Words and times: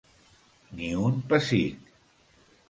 Ni 0.79 0.89
un 1.09 1.19
pessic. 1.35 1.93